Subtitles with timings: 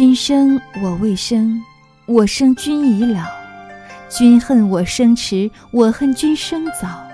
[0.00, 1.62] 君生我未生，
[2.06, 3.20] 我生君已老。
[4.08, 7.06] 君恨我生迟，我恨君生早。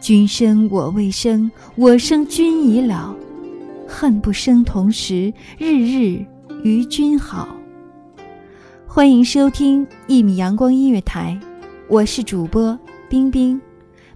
[0.00, 3.12] 君生我未生，我生君已老。
[3.88, 6.24] 恨不生同时，日日
[6.62, 7.48] 与君好。
[8.86, 11.36] 欢迎收听一米阳光音乐台，
[11.88, 12.78] 我是主播
[13.08, 13.60] 冰冰。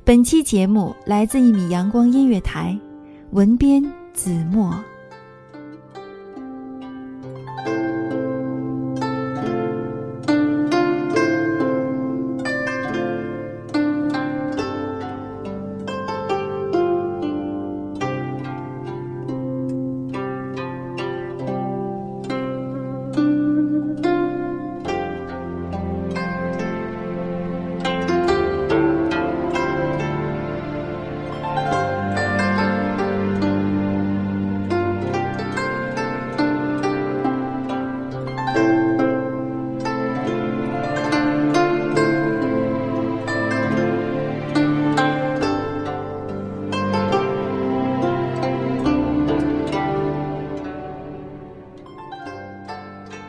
[0.05, 2.79] 本期节目来自一米阳光音乐台，
[3.33, 3.83] 文编
[4.13, 4.73] 子墨。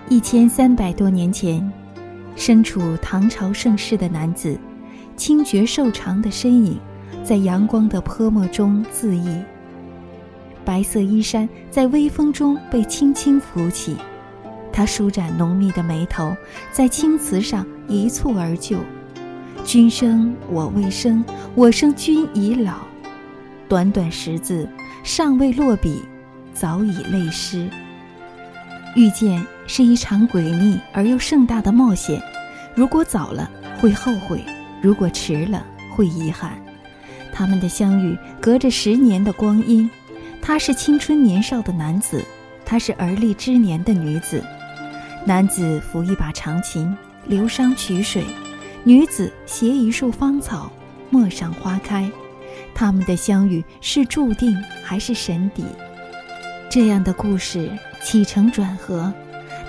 [0.08, 1.67] 一千三百多年前，
[2.36, 4.56] 身处唐朝盛世的男子，
[5.17, 6.80] 清绝瘦长的身影，
[7.23, 9.42] 在阳光的泼墨中恣意。
[10.64, 13.98] 白色衣衫在微风中被轻轻拂起，
[14.72, 16.36] 他舒展浓密的眉头，
[16.72, 18.78] 在青瓷上一蹴而就。
[19.64, 22.76] 君生我未生，我生君已老。
[23.67, 24.70] 短短十字，
[25.03, 26.03] 尚未落笔，
[26.53, 27.67] 早已泪湿。
[28.95, 32.21] 遇见是一场诡秘而又盛大的冒险，
[32.75, 33.49] 如果早了
[33.80, 34.43] 会后悔，
[34.81, 36.52] 如果迟了会遗憾。
[37.33, 39.89] 他们的相遇隔着十年的光阴，
[40.42, 42.23] 他是青春年少的男子，
[42.64, 44.43] 她是而立之年的女子。
[45.25, 48.23] 男子抚一把长琴，流觞曲水；
[48.83, 50.71] 女子携一束芳草，
[51.09, 52.09] 陌上花开。
[52.73, 55.64] 他们的相遇是注定还是神邸？
[56.70, 57.70] 这样的故事。
[58.04, 59.11] 起承转合，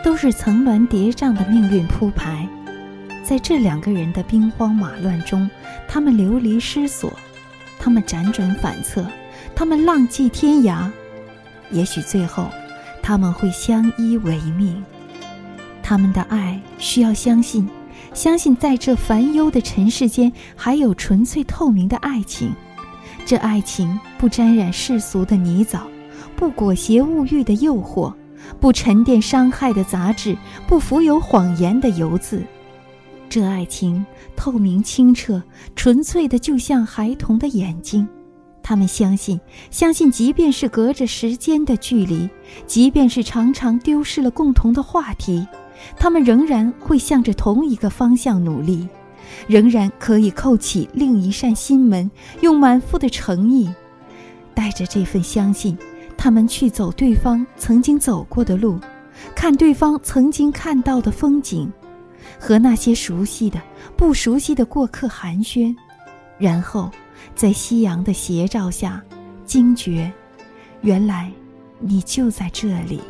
[0.07, 2.49] 都是层峦叠嶂的命运铺排。
[3.25, 5.51] 在这两个人的兵荒马乱中，
[5.89, 7.13] 他们流离失所，
[7.77, 9.05] 他们辗转反侧，
[9.53, 10.89] 他们浪迹天涯。
[11.73, 12.49] 也许最后，
[13.03, 14.81] 他们会相依为命。
[15.83, 17.69] 他们的爱需要相信，
[18.15, 22.53] 相信在这烦忧的尘世间，还有纯粹透明的爱情。
[23.25, 25.81] 这爱情不沾染世俗的泥沼，
[26.37, 28.15] 不裹挟物欲的诱惑。
[28.61, 30.37] 不沉淀伤害的杂质，
[30.67, 32.43] 不浮有谎言的油渍，
[33.29, 35.43] 这爱情透明清澈、
[35.75, 38.07] 纯粹的，就像孩童的眼睛。
[38.63, 39.39] 他们相信，
[39.71, 42.29] 相信，即便是隔着时间的距离，
[42.67, 45.47] 即便是常常丢失了共同的话题，
[45.97, 48.89] 他们仍然会向着同一个方向努力，
[49.47, 53.71] 仍然可以扣起另一扇心门，用满腹的诚意，
[54.53, 55.79] 带着这份相信。
[56.27, 58.81] 他们去走对方曾经走过的路，
[59.33, 61.73] 看对方曾经看到的风景，
[62.37, 63.63] 和那些熟悉的、
[63.97, 65.73] 不熟悉的过客寒暄，
[66.37, 66.91] 然后
[67.37, 69.01] 在夕阳的斜照下，
[69.45, 70.13] 惊觉，
[70.81, 71.31] 原来
[71.79, 73.01] 你就在这里。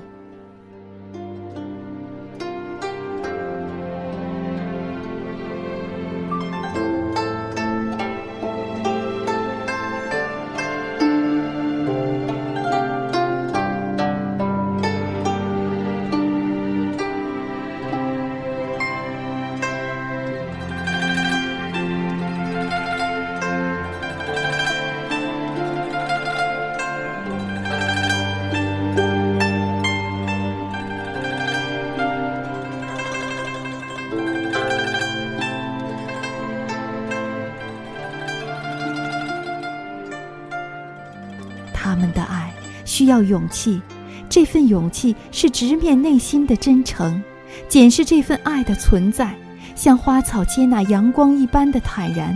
[42.96, 43.78] 需要勇气，
[44.26, 47.22] 这份勇气是直面内心的真诚，
[47.68, 49.34] 检视这份爱的存在，
[49.74, 52.34] 像花草接纳阳光一般的坦然。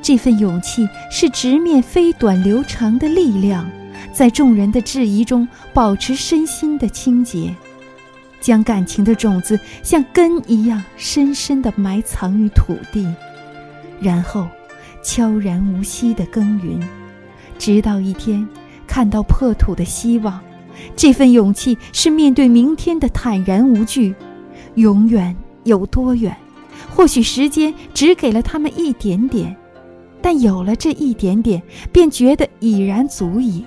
[0.00, 3.70] 这份勇气是直面飞短流长的力量，
[4.10, 7.54] 在众人的质疑中保持身心的清洁，
[8.40, 13.06] 将感情的种子像根一样深深地埋藏于土地，
[14.00, 14.48] 然后
[15.02, 16.80] 悄然无息地耕耘，
[17.58, 18.48] 直到一天。
[18.98, 20.40] 看到破土的希望，
[20.96, 24.12] 这份勇气是面对明天的坦然无惧。
[24.74, 26.36] 永远有多远？
[26.90, 29.56] 或许时间只给了他们一点点，
[30.20, 31.62] 但有了这一点点，
[31.92, 33.64] 便觉得已然足矣。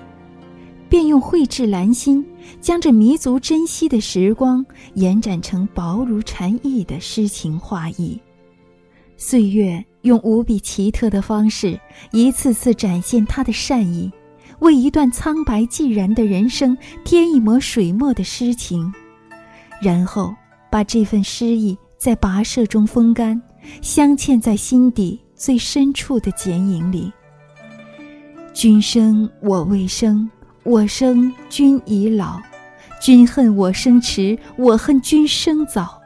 [0.90, 2.22] 便用绘制兰心，
[2.60, 4.62] 将这弥足珍惜的时光
[4.96, 8.20] 延展成薄如蝉翼的诗情画意。
[9.16, 11.80] 岁月用无比奇特的方式，
[12.10, 14.12] 一次次展现他的善意，
[14.62, 18.92] 为一段苍白寂然的人生添一抹水墨的诗情，
[19.82, 20.32] 然后
[20.70, 23.42] 把这份诗意在跋涉中风干，
[23.80, 27.12] 镶嵌在心底最深处的剪影里。
[28.54, 30.30] 君生我未生，
[30.62, 32.40] 我生君已老；
[33.00, 36.00] 君恨我生迟，我恨君生早。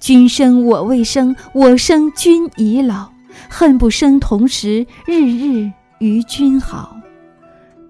[0.00, 3.10] 君生我未生，我生君已老。
[3.50, 6.96] 恨不生同时，日日与君好。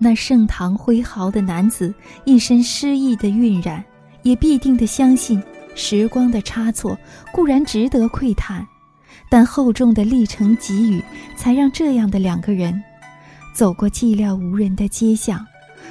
[0.03, 1.95] 那盛唐挥毫的男子，
[2.25, 3.85] 一身诗意的晕染，
[4.23, 5.41] 也必定的相信，
[5.75, 6.99] 时光的差错
[7.31, 8.67] 固然值得窥探，
[9.29, 11.05] 但厚重的历程给予，
[11.37, 12.83] 才让这样的两个人，
[13.53, 15.47] 走过寂寥无人的街巷，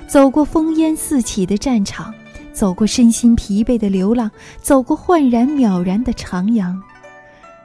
[0.08, 2.14] 走过烽烟四起的战场。
[2.52, 4.30] 走过身心疲惫的流浪，
[4.62, 6.76] 走过焕然渺然的徜徉，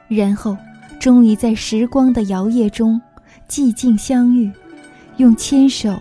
[0.07, 0.55] 然后，
[1.01, 3.01] 终于在时光的摇曳中，
[3.49, 4.49] 寂静相遇，
[5.17, 5.99] 用牵手，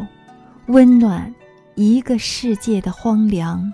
[0.68, 1.34] 温暖
[1.74, 3.70] 一个世界的荒凉。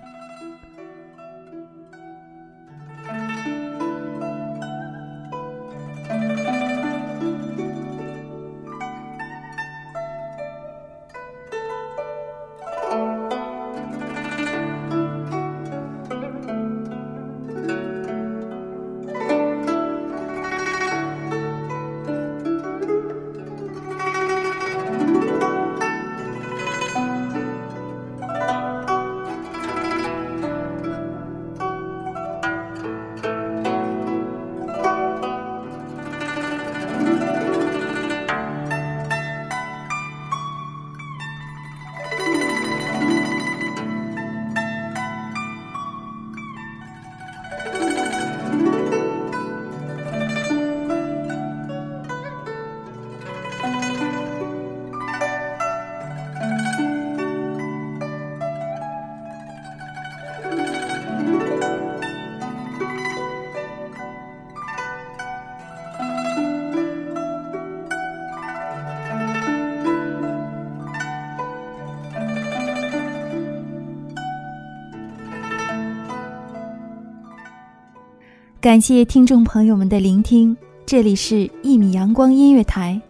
[78.61, 80.55] 感谢听众朋友们的聆听，
[80.85, 83.01] 这里是《一米阳光音乐台》，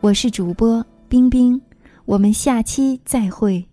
[0.00, 1.60] 我是主播冰冰，
[2.04, 3.66] 我们下期再会。